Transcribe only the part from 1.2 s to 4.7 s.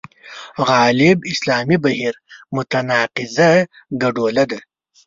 اسلامي بهیر متناقضه ګډوله ده.